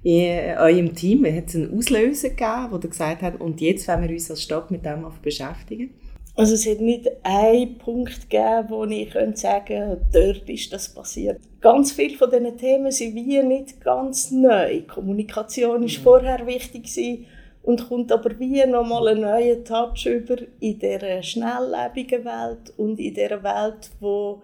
in 0.04 0.58
eurem 0.58 0.94
Team? 0.94 1.26
Hat 1.26 1.48
es 1.48 1.56
einen 1.56 1.76
Auslöser 1.76 2.30
gegeben, 2.30 2.68
wo 2.72 2.76
ihr 2.76 2.90
gesagt 2.90 3.22
habt, 3.22 3.42
und 3.42 3.62
jetzt 3.62 3.88
wollen 3.88 4.04
wir 4.04 4.10
uns 4.10 4.30
als 4.30 4.44
Stadt 4.44 4.70
mit 4.70 4.86
dem 4.86 5.06
beschäftigen? 5.22 5.92
Also 6.36 6.56
es 6.56 6.68
hat 6.68 6.82
nicht 6.82 7.08
einen 7.22 7.78
Punkt 7.78 8.30
gegeben, 8.30 8.66
wo 8.70 8.86
ich 8.86 9.12
könnte 9.12 9.40
sagen 9.40 9.98
dort 10.12 10.50
ist 10.50 10.74
das 10.74 10.92
passiert. 10.92 11.40
Ganz 11.62 11.92
viele 11.92 12.18
von 12.18 12.32
diesen 12.32 12.58
Themen 12.58 12.92
sind 12.92 13.14
wie 13.14 13.42
nicht 13.44 13.80
ganz 13.82 14.32
neu. 14.32 14.82
Kommunikation 14.82 15.70
war 15.70 15.80
mhm. 15.80 15.88
vorher 15.88 16.48
wichtig 16.48 16.86
gewesen 16.86 17.28
und 17.62 17.88
kommt 17.88 18.12
aber 18.12 18.38
wie 18.40 18.66
nochmal 18.66 19.10
einen 19.10 19.22
neuen 19.22 19.64
Touch 19.64 20.08
über 20.08 20.38
in 20.60 20.80
dieser 20.80 21.22
schnelllebigen 21.22 22.26
Welt 22.26 22.74
und 22.78 23.00
in 23.00 23.14
dieser 23.14 23.44
Welt, 23.44 23.92
wo, 24.00 24.42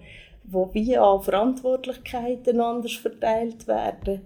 wo 0.52 0.70
wie 0.74 0.98
auch 0.98 1.24
Verantwortlichkeiten 1.24 2.60
anders 2.60 2.94
verteilt 2.94 3.68
werden. 3.68 4.22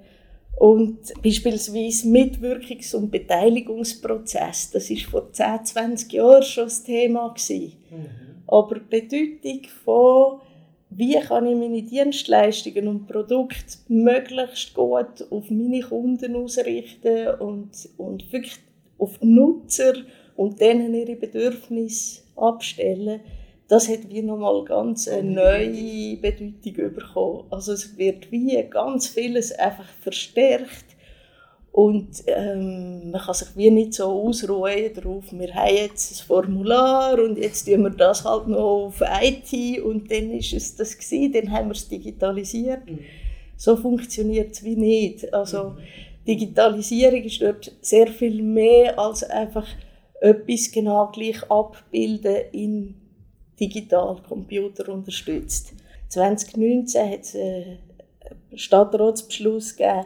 Und 0.58 1.00
beispielsweise 1.22 2.08
Mitwirkungs- 2.08 2.96
und 2.96 3.12
Beteiligungsprozess, 3.12 4.72
das 4.72 4.90
ist 4.90 5.06
vor 5.06 5.32
10, 5.32 5.66
20 5.66 6.14
Jahren 6.14 6.44
schon 6.44 6.66
das 6.66 6.84
Thema 6.84 7.30
gewesen. 7.30 7.74
Mhm. 7.90 8.06
Aber 8.48 8.76
die 8.76 9.02
Bedeutung 9.02 9.62
von 9.84 10.42
wie 10.96 11.20
kann 11.20 11.48
ich 11.48 11.56
meine 11.56 11.82
Dienstleistungen 11.82 12.88
und 12.88 13.08
Produkte 13.08 13.78
möglichst 13.88 14.74
gut 14.74 15.26
auf 15.32 15.50
meine 15.50 15.82
Kunden 15.82 16.36
ausrichten 16.36 17.30
und, 17.40 17.90
und 17.98 18.32
wirklich 18.32 18.60
auf 19.00 19.20
Nutzer 19.22 19.94
und 20.36 20.62
denen 20.62 20.94
ihre 20.94 21.16
Bedürfnisse 21.16 22.22
abstellen, 22.36 23.22
das 23.68 23.90
hat 23.90 24.10
wie 24.10 24.22
nochmal 24.22 24.64
ganz 24.66 25.08
eine 25.08 25.32
neue 25.32 26.18
Bedeutung 26.18 26.94
bekommen. 26.94 27.44
Also 27.50 27.74
es 27.74 27.98
wird 27.98 28.32
wie 28.32 28.62
ganz 28.70 29.08
vieles 29.08 29.52
einfach 29.52 29.88
verstärkt 30.02 30.94
und 31.74 32.24
ähm, 32.28 33.10
man 33.10 33.20
kann 33.20 33.34
sich 33.34 33.48
wie 33.56 33.72
nicht 33.72 33.96
so 33.96 34.06
ausruhen 34.06 34.94
darauf, 34.94 35.24
wir 35.32 35.56
haben 35.56 35.76
jetzt 35.76 36.12
ein 36.22 36.28
Formular 36.28 37.20
und 37.20 37.40
jetzt 37.40 37.66
tun 37.66 37.82
wir 37.82 37.90
das 37.90 38.24
halt 38.24 38.48
noch 38.48 38.86
auf 38.86 39.02
IT 39.02 39.82
und 39.82 40.12
dann 40.12 40.30
ist 40.32 40.54
es 40.54 40.76
das 40.76 40.96
gewesen, 40.96 41.34
dann 41.34 41.52
haben 41.52 41.70
wir 41.70 41.74
es 41.74 41.90
digitalisiert. 41.90 42.88
Mhm. 42.88 43.00
So 43.58 43.76
funktioniert 43.76 44.52
es 44.52 44.64
wie 44.64 44.76
nicht. 44.76 45.34
Also 45.34 45.70
mhm. 45.70 45.78
Digitalisierung 46.28 47.24
ist 47.24 47.42
dort 47.42 47.72
sehr 47.82 48.06
viel 48.06 48.44
mehr 48.44 49.00
als 49.00 49.24
einfach 49.24 49.66
etwas 50.22 50.72
genau 50.72 51.08
gleich 51.12 51.42
abbilden 51.50 52.52
in 52.52 52.96
digital 53.60 54.22
Computer 54.28 54.90
unterstützt. 54.90 55.74
2019 56.10 57.12
hat 57.12 57.22
es 57.22 57.36
einen 57.36 57.80
Stadtratsbeschluss 58.56 59.76
gegeben, 59.76 60.06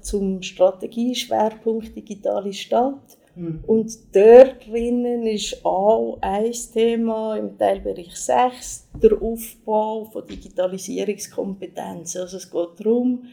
zum 0.00 0.42
Strategieschwerpunkt 0.42 1.96
Digitale 1.96 2.52
Stadt. 2.52 3.18
Mhm. 3.36 3.64
Und 3.66 3.92
dort 4.12 4.66
drinnen 4.66 5.26
ist 5.26 5.64
auch 5.64 6.18
ein 6.20 6.52
Thema 6.72 7.36
im 7.36 7.56
Teilbereich 7.58 8.14
6 8.14 8.88
der 9.02 9.20
Aufbau 9.20 10.04
von 10.04 10.26
Digitalisierungskompetenzen. 10.26 12.20
Also 12.20 12.36
es 12.36 12.50
geht 12.50 12.80
darum, 12.80 13.24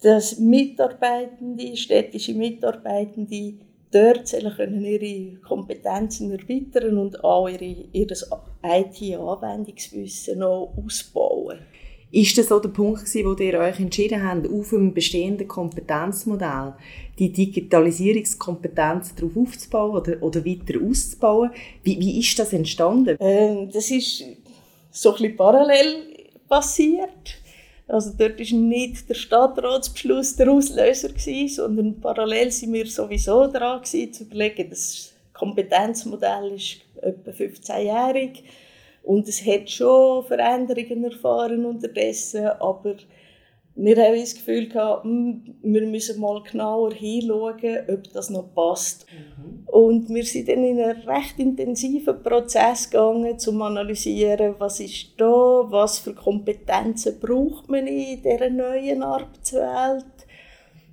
dass 0.00 0.38
Mitarbeitende, 0.38 1.76
städtische 1.76 2.32
Mitarbeitende 2.34 3.54
dort 3.90 4.30
können 4.56 4.84
ihre 4.84 5.36
Kompetenzen 5.40 6.30
erweitern 6.30 6.98
und 6.98 7.22
auch 7.24 7.48
ihre, 7.48 7.84
ihr 7.92 8.06
IT-Anwendungswissen 8.62 10.38
noch 10.38 10.72
ausbauen. 10.76 11.58
Ist 12.12 12.36
das 12.36 12.48
so 12.48 12.58
der 12.58 12.70
Punkt 12.70 13.04
gewesen, 13.04 13.24
wo 13.24 13.40
ihr 13.40 13.58
euch 13.60 13.78
entschieden 13.78 14.24
habt, 14.24 14.48
auf 14.48 14.72
einem 14.72 14.92
bestehenden 14.92 15.46
Kompetenzmodell 15.46 16.74
die 17.18 17.30
Digitalisierungskompetenz 17.30 19.14
darauf 19.14 19.36
aufzubauen 19.36 19.96
oder, 19.96 20.22
oder 20.22 20.44
weiter 20.44 20.80
auszubauen? 20.84 21.50
Wie, 21.84 22.00
wie 22.00 22.18
ist 22.18 22.36
das 22.36 22.52
entstanden? 22.52 23.16
Ähm, 23.20 23.70
das 23.72 23.92
ist 23.92 24.24
so 24.90 25.10
ein 25.10 25.16
bisschen 25.18 25.36
parallel 25.36 26.10
passiert. 26.48 27.39
Also 27.90 28.12
dort 28.16 28.38
war 28.38 28.58
nicht 28.58 29.08
der 29.08 29.14
Stadtratsbeschluss 29.14 30.36
der 30.36 30.52
Auslöser, 30.52 31.08
gewesen, 31.08 31.48
sondern 31.48 32.00
parallel 32.00 32.52
sind 32.52 32.72
wir 32.72 32.86
sowieso 32.86 33.48
daran 33.48 33.82
gewesen, 33.82 34.12
zu 34.12 34.22
überlegen, 34.24 34.70
das 34.70 35.12
Kompetenzmodell 35.32 36.52
ist 36.52 36.82
etwa 37.02 37.30
15-jährig 37.32 38.44
und 39.02 39.26
es 39.26 39.44
hat 39.44 39.68
schon 39.68 40.24
Veränderungen 40.24 41.04
erfahren 41.04 41.64
unterdessen, 41.64 42.46
aber 42.46 42.94
wir 43.82 43.96
haben 43.96 44.20
das 44.20 44.34
Gefühl 44.34 44.68
gehabt, 44.68 45.04
hm, 45.04 45.54
wir 45.62 45.86
müssen 45.86 46.20
mal 46.20 46.42
genauer 46.42 46.92
hinschauen, 46.92 47.78
ob 47.88 48.12
das 48.12 48.28
noch 48.28 48.52
passt. 48.54 49.06
Mhm. 49.10 49.68
Und 49.68 50.08
wir 50.10 50.24
sind 50.24 50.48
dann 50.48 50.64
in 50.64 50.80
einen 50.80 51.00
recht 51.02 51.38
intensiven 51.38 52.22
Prozess 52.22 52.90
gegangen, 52.90 53.32
um 53.32 53.38
zu 53.38 53.62
analysieren, 53.62 54.54
was 54.58 54.80
ist 54.80 55.14
da, 55.16 55.64
was 55.70 55.98
für 56.00 56.14
Kompetenzen 56.14 57.18
braucht 57.18 57.70
man 57.70 57.86
in 57.86 58.22
dieser 58.22 58.50
neuen 58.50 59.02
Arbeitswelt. 59.02 60.04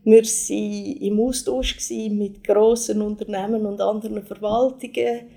Wir 0.06 0.24
waren 0.24 1.02
im 1.02 1.20
Austausch 1.20 1.76
mit 2.10 2.42
grossen 2.42 3.02
Unternehmen 3.02 3.66
und 3.66 3.82
anderen 3.82 4.24
Verwaltungen 4.24 5.28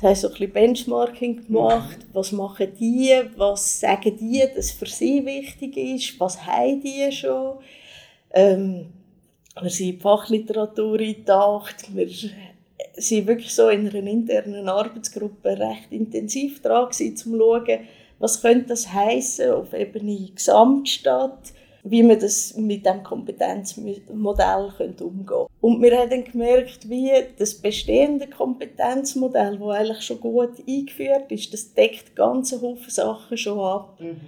das 0.00 0.10
heißt, 0.10 0.20
so 0.22 0.28
ein 0.28 0.32
bisschen 0.34 0.52
Benchmarking 0.52 1.46
gemacht. 1.46 1.98
Was 2.12 2.30
machen 2.30 2.68
die? 2.78 3.20
Was 3.36 3.80
sagen 3.80 4.16
die, 4.16 4.44
dass 4.54 4.70
für 4.70 4.86
sie 4.86 5.26
wichtig 5.26 5.76
ist? 5.76 6.20
Was 6.20 6.46
haben 6.46 6.80
die 6.80 7.10
schon? 7.10 7.58
Ähm, 8.30 8.86
wir 9.60 9.70
sind 9.70 9.86
in 9.88 9.96
die 9.96 10.00
Fachliteratur 10.00 11.00
eingetaucht. 11.00 11.92
Wir 11.92 12.08
sind 12.08 13.26
wirklich 13.26 13.52
so 13.52 13.70
in 13.70 13.88
einer 13.88 14.06
internen 14.06 14.68
Arbeitsgruppe 14.68 15.58
recht 15.58 15.90
intensiv 15.90 16.62
dran 16.62 16.90
gewesen, 16.90 17.08
um 17.08 17.16
zu 17.16 17.36
schauen, 17.36 17.80
was 18.20 18.40
könnte 18.40 18.68
das 18.68 18.92
heißen 18.92 19.50
auf 19.50 19.72
Ebene 19.72 20.30
Gesamtstadt 20.32 21.52
wie 21.90 22.02
man 22.02 22.18
das 22.18 22.56
mit 22.56 22.84
dem 22.84 23.02
Kompetenzmodell 23.02 24.72
könnte 24.76 25.04
umgehen 25.04 25.26
könnte. 25.26 25.46
Und 25.60 25.82
wir 25.82 25.98
haben 25.98 26.10
dann 26.10 26.24
gemerkt, 26.24 26.88
wie 26.88 27.10
das 27.38 27.54
bestehende 27.54 28.28
Kompetenzmodell, 28.28 29.58
das 29.58 29.68
eigentlich 29.68 30.02
schon 30.02 30.20
gut 30.20 30.52
eingeführt 30.66 31.30
ist, 31.30 31.52
das 31.52 31.72
deckt 31.74 32.14
ganze 32.14 32.60
Haufen 32.60 32.90
Sachen 32.90 33.36
schon 33.36 33.58
ab. 33.58 33.98
Mhm. 34.00 34.20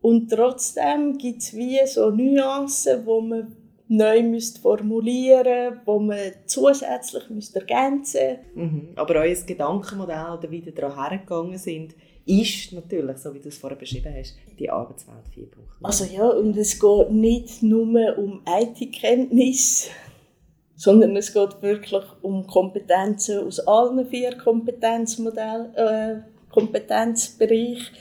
Und 0.00 0.30
trotzdem 0.30 1.16
gibt 1.16 1.42
es 1.42 1.54
wie 1.54 1.80
so 1.86 2.10
Nuancen, 2.10 3.06
wo 3.06 3.20
man 3.20 3.56
neu 3.88 4.22
müsst 4.22 4.58
formulieren 4.58 5.80
wo 5.84 5.98
man 5.98 6.32
zusätzlich 6.46 7.28
müsst 7.30 7.54
ergänzen 7.54 8.38
mhm. 8.54 8.88
Aber 8.96 9.16
euer 9.16 9.34
Gedankenmodell 9.34 10.38
oder 10.38 10.50
wie 10.50 10.60
ihr 10.60 10.74
daran 10.74 10.96
hergegangen 10.96 11.58
sind, 11.58 11.94
ist 12.26 12.72
natürlich, 12.72 13.18
so 13.18 13.34
wie 13.34 13.40
du 13.40 13.48
es 13.48 13.58
vorher 13.58 13.78
beschrieben 13.78 14.14
hast, 14.16 14.34
die 14.58 14.70
Arbeitswelt 14.70 15.26
4.0. 15.36 15.48
Also 15.82 16.04
ja, 16.04 16.26
und 16.26 16.56
es 16.56 16.78
geht 16.80 17.10
nicht 17.10 17.62
nur 17.62 18.18
um 18.18 18.42
IT-Kenntnis, 18.46 19.88
sondern 20.76 21.16
es 21.16 21.32
geht 21.32 21.60
wirklich 21.60 22.02
um 22.22 22.46
Kompetenzen 22.46 23.46
aus 23.46 23.60
allen 23.60 24.06
vier 24.06 24.36
Kompetenzmodellen, 24.36 25.74
äh, 25.74 26.22
Kompetenzbereichen. 26.50 27.94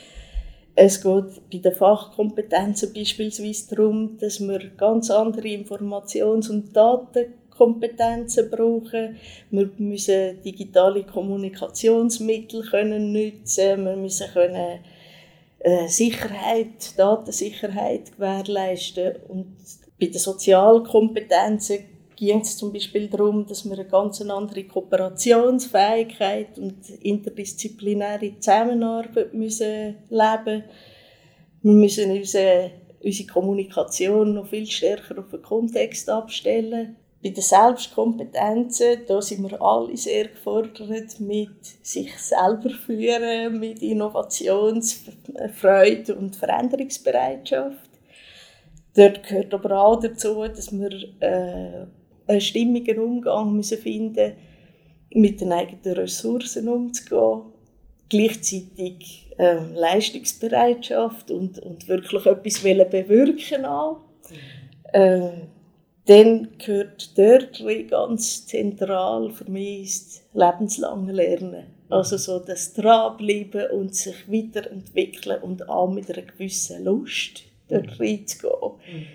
Es 0.76 1.02
geht 1.02 1.50
bei 1.52 1.58
den 1.60 1.72
Fachkompetenzen 1.74 2.94
beispielsweise 2.94 3.76
darum, 3.76 4.18
dass 4.18 4.40
wir 4.40 4.70
ganz 4.76 5.12
andere 5.12 5.48
Informations- 5.48 6.50
und 6.50 6.76
Daten 6.76 7.34
Kompetenzen 7.58 8.50
brauchen. 8.50 9.18
Wir 9.52 9.70
müssen 9.78 10.42
digitale 10.42 11.04
Kommunikationsmittel 11.04 12.64
können 12.64 13.12
nutzen. 13.12 13.86
Wir 13.86 13.96
müssen 13.96 14.28
können 14.34 14.80
äh, 15.60 15.88
Sicherheit, 15.88 16.98
Datensicherheit 16.98 18.12
gewährleisten. 18.14 19.16
Und 19.28 19.56
bei 20.00 20.08
den 20.08 20.20
Sozialkompetenzen 20.20 21.86
ging 22.16 22.42
es 22.42 22.58
zum 22.58 22.72
Beispiel 22.72 23.08
darum, 23.08 23.46
dass 23.46 23.66
wir 23.66 23.74
eine 23.74 23.86
ganz 23.86 24.22
andere 24.22 24.64
Kooperationsfähigkeit 24.66 26.58
und 26.58 26.90
interdisziplinäre 27.02 28.40
Zusammenarbeit 28.40 29.34
müssen 29.34 29.96
leben. 30.10 30.64
Wir 31.62 31.72
müssen 31.72 32.12
unsere, 32.12 32.72
unsere 33.04 33.28
Kommunikation 33.28 34.34
noch 34.34 34.48
viel 34.48 34.68
stärker 34.68 35.20
auf 35.20 35.30
den 35.32 35.42
Kontext 35.42 36.10
abstellen. 36.10 36.98
Bei 37.24 37.30
den 37.30 37.42
Selbstkompetenzen, 37.42 39.06
da 39.08 39.22
sind 39.22 39.50
wir 39.50 39.62
alle 39.62 39.96
sehr 39.96 40.28
gefordert 40.28 41.22
mit 41.22 41.66
sich 41.82 42.14
selber 42.18 42.70
führen, 42.70 43.62
mit 43.62 43.82
Innovationsfreude 43.82 46.16
und 46.16 46.36
Veränderungsbereitschaft. 46.36 47.90
Dort 48.96 49.24
gehört 49.24 49.54
aber 49.54 49.80
auch 49.80 50.02
dazu, 50.02 50.46
dass 50.50 50.74
wir 50.74 50.92
äh, 51.22 51.86
einen 52.28 52.42
stimmigen 52.42 53.00
Umgang 53.00 53.56
müssen 53.56 53.78
finden 53.78 54.34
mit 55.14 55.40
den 55.40 55.54
eigenen 55.54 55.96
Ressourcen 55.96 56.68
umzugehen, 56.68 57.44
gleichzeitig 58.10 59.32
äh, 59.38 59.64
Leistungsbereitschaft 59.74 61.32
und, 61.32 61.58
und 61.60 61.88
wirklich 61.88 62.26
etwas 62.26 62.62
bewirken 62.62 63.66
auch. 63.66 64.02
Äh, 64.92 65.30
dann 66.06 66.50
gehört 66.58 67.18
dort 67.18 67.64
ganz 67.90 68.46
zentral 68.46 69.32
für 69.32 69.50
mich 69.50 69.92
das 69.94 70.22
lebenslange 70.34 71.14
Lernen. 71.14 71.66
Also 71.90 72.18
so 72.18 72.40
das 72.40 72.74
Dranbleiben 72.74 73.70
und 73.72 73.96
sich 73.96 74.28
weiterentwickeln 74.28 75.42
und 75.42 75.70
auch 75.70 75.92
mit 75.92 76.10
einer 76.10 76.26
gewissen 76.26 76.84
Lust 76.84 77.44
dort 77.70 77.86
mhm. 77.86 78.06
reinzugehen. 78.06 79.08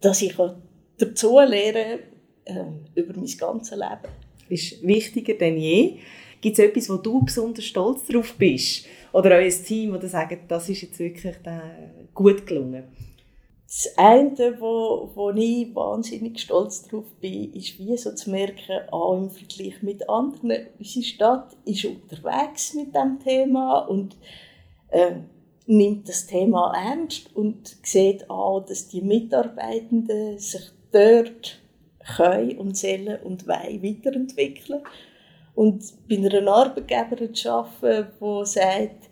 Dass 0.00 0.22
ich 0.22 0.38
auch 0.38 0.54
dazu 0.98 1.38
lerne 1.40 2.00
äh, 2.44 2.64
über 2.94 3.14
mein 3.16 3.36
ganzes 3.38 3.76
Leben. 3.76 4.12
Ist 4.48 4.86
wichtiger 4.86 5.34
denn 5.34 5.56
je. 5.56 5.98
Gibt 6.40 6.58
es 6.58 6.64
etwas, 6.64 6.88
wo 6.88 6.96
du 6.96 7.24
besonders 7.24 7.64
stolz 7.64 8.06
drauf 8.06 8.34
bist? 8.38 8.86
Oder 9.12 9.36
euer 9.36 9.50
Team, 9.50 9.98
das 10.00 10.12
sagt, 10.12 10.50
das 10.50 10.68
ist 10.68 10.82
jetzt 10.82 10.98
wirklich 10.98 11.34
äh, 11.44 11.60
gut 12.14 12.46
gelungen? 12.46 12.84
Das 13.72 13.96
eine, 13.96 14.60
wo, 14.60 15.12
wo 15.14 15.30
ich 15.30 15.72
wahnsinnig 15.76 16.40
stolz 16.40 16.88
darauf 16.88 17.06
bin, 17.20 17.54
ist 17.54 17.78
wie 17.78 17.96
so 17.96 18.12
zu 18.12 18.30
merken, 18.30 18.80
auch 18.90 19.16
im 19.16 19.30
Vergleich 19.30 19.80
mit 19.80 20.08
anderen, 20.08 20.66
unsere 20.76 21.04
Stadt 21.04 21.56
ist 21.64 21.84
unterwegs 21.84 22.74
mit 22.74 22.92
dem 22.96 23.20
Thema 23.20 23.78
und 23.78 24.16
äh, 24.88 25.12
nimmt 25.66 26.08
das 26.08 26.26
Thema 26.26 26.74
ernst 26.74 27.30
und 27.36 27.76
sieht 27.84 28.28
auch, 28.28 28.58
dass 28.66 28.88
die 28.88 29.02
Mitarbeitenden 29.02 30.36
sich 30.40 30.72
dort 30.90 31.60
können 32.16 32.58
und 32.58 32.76
sollen 32.76 33.22
und 33.22 33.46
wollen 33.46 33.84
weiterentwickeln. 33.84 34.82
Und 35.54 35.84
bei 36.08 36.16
einer 36.16 36.50
Arbeitgeberin 36.50 37.34
zu 37.34 37.52
arbeiten, 37.52 38.08
die 38.20 38.46
sagt, 38.46 39.09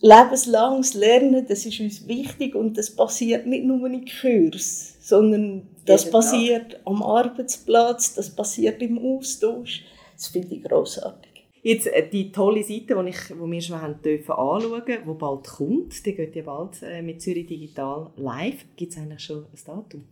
lebenslanges 0.00 0.94
Lernen, 0.94 1.46
das 1.46 1.66
ist 1.66 1.80
uns 1.80 2.06
wichtig 2.06 2.54
und 2.54 2.78
das 2.78 2.94
passiert 2.94 3.46
nicht 3.46 3.64
nur 3.64 3.86
in 3.88 4.04
Kurs, 4.04 4.96
sondern 5.00 5.68
das 5.86 6.10
passiert 6.10 6.80
am 6.84 7.02
Arbeitsplatz, 7.02 8.14
das 8.14 8.30
passiert 8.30 8.82
im 8.82 8.98
Austausch. 8.98 9.84
Das 10.14 10.28
finde 10.28 10.54
ich 10.54 10.62
grossartig. 10.62 11.28
Jetzt 11.62 11.86
äh, 11.88 12.08
die 12.08 12.30
tolle 12.32 12.62
Seite, 12.62 12.94
die, 13.02 13.10
ich, 13.10 13.18
die 13.28 13.34
wir 13.34 13.60
schon 13.60 13.80
haben 13.80 14.00
dürfen 14.02 14.32
anschauen 14.32 14.82
dürfen, 14.84 15.04
die 15.06 15.18
bald 15.18 15.46
kommt, 15.46 16.06
die 16.06 16.14
geht 16.14 16.36
ja 16.36 16.42
bald 16.42 16.82
äh, 16.82 17.02
mit 17.02 17.20
Zürich 17.20 17.46
Digital 17.46 18.10
live. 18.16 18.64
Gibt 18.76 18.92
es 18.92 18.98
eigentlich 18.98 19.20
schon 19.20 19.44
ein 19.44 19.60
Datum? 19.66 20.04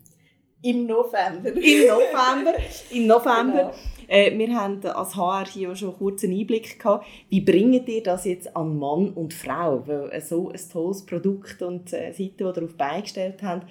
Im 0.62 0.86
November. 0.86 1.48
Im 1.54 1.86
November. 1.86 2.54
Im 2.90 3.06
November. 3.06 3.52
Genau. 3.52 3.75
Äh, 4.08 4.36
wir 4.38 4.54
haben 4.54 4.84
als 4.84 5.16
HR 5.16 5.46
hier 5.46 5.75
schon 5.75 5.94
einen 6.00 6.38
Einblick 6.38 6.78
gehabt. 6.78 7.06
Wie 7.28 7.40
bringt 7.40 7.88
ihr 7.88 8.02
das 8.02 8.25
jetzt 8.25 8.56
an 8.56 8.78
Mann 8.78 9.10
und 9.10 9.34
Frau? 9.34 9.82
Weil 9.86 10.10
äh, 10.10 10.20
so 10.20 10.50
ein 10.50 10.60
tolles 10.72 11.04
Produkt 11.04 11.62
und 11.62 11.92
äh, 11.92 12.12
Seite, 12.12 12.32
die 12.38 12.44
ihr 12.44 12.52
darauf 12.52 12.75
beigestellt 12.76 13.42
habt, 13.42 13.66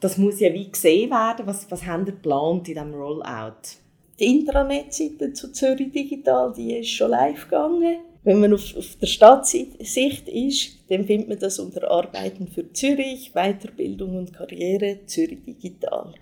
das 0.00 0.18
muss 0.18 0.40
ja 0.40 0.52
wie 0.52 0.70
gesehen 0.70 1.10
werden. 1.10 1.46
Was, 1.46 1.70
was 1.70 1.86
habt 1.86 2.08
ihr 2.08 2.12
geplant 2.12 2.68
in 2.68 2.74
diesem 2.74 2.94
Rollout? 2.94 3.78
Die 4.18 4.38
Intranet-Seite 4.38 5.32
zu 5.32 5.52
Zürich 5.52 5.90
Digital, 5.90 6.52
die 6.52 6.76
ist 6.78 6.90
schon 6.90 7.10
live 7.10 7.44
gegangen. 7.44 7.98
Wenn 8.24 8.40
man 8.40 8.52
auf, 8.52 8.76
auf 8.76 8.96
der 9.00 9.06
Stadtsicht 9.06 10.28
ist, 10.28 10.78
dann 10.88 11.04
findet 11.04 11.28
man 11.28 11.38
das 11.38 11.58
unter 11.58 11.90
Arbeiten 11.90 12.46
für 12.46 12.72
Zürich, 12.72 13.32
Weiterbildung 13.34 14.16
und 14.16 14.32
Karriere, 14.32 15.00
Zürich 15.06 15.42
Digital. 15.44 16.14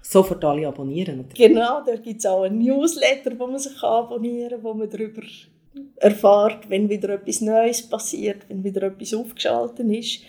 Sofort 0.00 0.44
alle 0.44 0.66
abonnieren. 0.68 1.26
Genau, 1.34 1.82
da 1.84 1.96
gibt 1.96 2.20
es 2.20 2.26
auch 2.26 2.42
ein 2.42 2.58
Newsletter, 2.58 3.38
wo 3.38 3.46
man 3.46 3.58
sich 3.58 3.82
abonnieren 3.82 4.50
kann, 4.50 4.62
wo 4.62 4.74
man 4.74 4.88
darüber 4.88 5.22
erfahrt, 5.96 6.68
wenn 6.70 6.88
wieder 6.88 7.10
etwas 7.10 7.40
Neues 7.40 7.82
passiert, 7.82 8.48
wenn 8.48 8.62
wieder 8.64 8.84
etwas 8.84 9.14
aufgeschaltet 9.14 9.88
ist. 9.88 10.20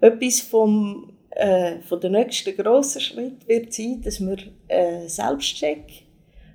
Etwas 0.00 0.40
vom, 0.40 1.12
äh, 1.30 1.80
von 1.80 2.00
der 2.00 2.10
nächsten 2.10 2.56
grossen 2.56 3.00
Schritt 3.00 3.46
wird 3.46 3.72
sein, 3.72 4.00
dass 4.02 4.20
wir 4.20 4.38
äh, 4.68 5.08
Selbstcheck 5.08 6.04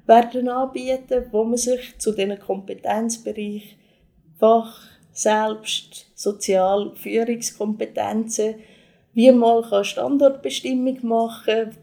werden 0.06 0.50
anbieten, 0.50 1.26
wo 1.32 1.44
man 1.44 1.58
sich 1.58 1.98
zu 1.98 2.12
diesen 2.12 2.40
Kompetenzbereichen 2.40 3.83
Fach, 4.44 4.82
Selbst, 5.14 6.12
Sozial, 6.16 6.92
Führungskompetenzen, 6.96 8.56
wie 9.14 9.32
mal 9.32 9.64
eine 9.64 9.86
Standortbestimmung 9.86 10.98
machen 11.04 11.78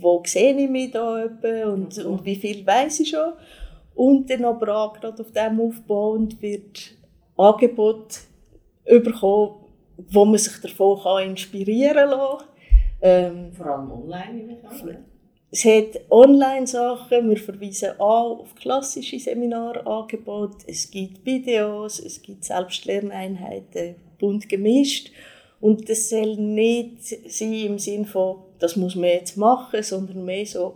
wo 0.00 0.22
sehe 0.24 0.56
ich 0.56 0.70
mich 0.70 0.90
da 0.92 1.24
und, 1.24 1.96
mhm. 1.96 2.06
und 2.06 2.24
wie 2.24 2.36
viel 2.36 2.66
weiß 2.66 3.00
ich 3.00 3.10
schon. 3.10 3.32
Und 3.94 4.28
dann 4.30 4.44
aber 4.44 4.76
auch 4.76 4.92
gerade 4.92 5.22
auf 5.22 5.32
dem 5.32 5.60
aufbauend 5.60 6.40
wird 6.42 6.94
Angebot 7.36 8.20
bekommen, 8.84 9.54
wo 10.10 10.24
man 10.24 10.38
sich 10.38 10.60
davon 10.60 11.00
kann 11.02 11.30
inspirieren 11.30 12.10
kann. 12.10 12.38
Ähm, 13.02 13.52
Vor 13.52 13.66
allem 13.66 13.92
online, 13.92 14.58
es 15.54 15.64
hat 15.64 16.00
Online-Sachen, 16.10 17.30
wir 17.30 17.36
verweisen 17.36 17.90
auch 18.00 18.40
auf 18.40 18.56
klassische 18.56 19.20
Seminarangebote. 19.20 20.64
Es 20.66 20.90
gibt 20.90 21.24
Videos, 21.24 22.00
es 22.00 22.20
gibt 22.20 22.42
Selbstlerneinheiten, 22.42 23.94
bunt 24.18 24.48
gemischt. 24.48 25.12
Und 25.60 25.88
das 25.88 26.08
soll 26.08 26.34
nicht 26.38 27.04
sein 27.04 27.52
im 27.52 27.78
Sinne 27.78 28.04
von, 28.04 28.38
das 28.58 28.74
muss 28.74 28.96
man 28.96 29.10
jetzt 29.10 29.36
machen, 29.36 29.80
sondern 29.84 30.24
mehr 30.24 30.44
so, 30.44 30.74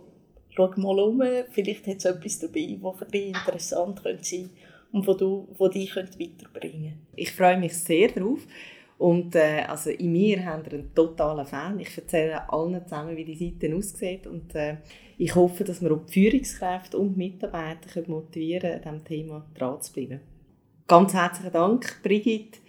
schau 0.51 0.71
mal 0.77 0.97
um, 0.97 1.21
vielleicht 1.51 1.85
hat 1.85 1.97
es 1.97 2.05
etwas 2.05 2.39
dabei, 2.39 2.77
was 2.79 2.99
für 2.99 3.05
dich 3.05 3.27
interessant 3.27 4.01
könnte 4.01 4.23
sein 4.23 4.49
und 4.93 5.05
wo, 5.05 5.13
du, 5.13 5.45
wo 5.57 5.67
dich 5.67 5.93
weiterbringen 5.93 6.47
könnte. 6.47 6.97
Ich 7.17 7.33
freue 7.33 7.57
mich 7.57 7.77
sehr 7.77 8.07
darauf. 8.13 8.39
Und 8.99 9.33
äh, 9.33 9.63
also 9.65 9.89
in 9.91 10.11
mir 10.11 10.45
haben 10.45 10.65
wir 10.65 10.73
einen 10.73 10.93
totalen 10.93 11.45
Fan. 11.45 11.79
Ich 11.79 11.97
erzähle 11.97 12.51
allen 12.51 12.83
zusammen, 12.83 13.15
wie 13.15 13.23
die 13.23 13.33
Seite 13.33 13.73
aussieht. 13.73 14.27
Und 14.27 14.53
äh, 14.53 14.75
ich 15.17 15.33
hoffe, 15.35 15.63
dass 15.63 15.81
wir 15.81 15.91
auch 15.93 16.05
die 16.05 16.11
Führungskräfte 16.13 16.97
und 16.97 17.13
die 17.13 17.17
Mitarbeiter 17.17 17.89
können 17.93 18.11
motivieren 18.11 18.61
können, 18.61 18.83
an 18.83 18.97
diesem 18.97 19.05
Thema 19.05 19.45
dran 19.57 19.81
zu 19.81 19.93
bleiben. 19.93 20.19
Ganz 20.85 21.13
herzlichen 21.13 21.53
Dank, 21.53 22.01
Brigitte, 22.03 22.59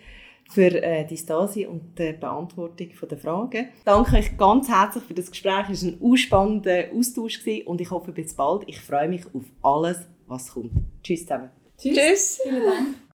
für 0.51 0.83
äh, 0.83 1.05
die 1.05 1.17
Stasi 1.17 1.67
und 1.67 1.99
die 1.99 2.13
Beantwortung 2.13 2.89
der 3.11 3.19
Fragen. 3.19 3.69
Danke 3.85 4.17
euch 4.17 4.37
ganz 4.37 4.69
herzlich 4.69 5.03
für 5.05 5.15
das 5.15 5.33
Gespräch. 5.33 5.69
Es 5.71 5.85
war 5.85 5.93
ein 5.93 5.99
ausspannender 6.01 6.85
Austausch 6.95 7.41
und 7.65 7.81
ich 7.81 7.91
hoffe 7.91 8.13
bis 8.13 8.35
bald. 8.35 8.63
Ich 8.69 8.81
freue 8.81 9.09
mich 9.09 9.27
auf 9.35 9.45
alles, 9.63 9.99
was 10.29 10.53
kommt. 10.53 10.71
Tschüss 11.03 11.23
zusammen. 11.23 11.51
Tschüss. 11.77 11.97
Tschüss. 11.97 12.41
Vielen 12.45 12.63
Dank. 12.63 12.97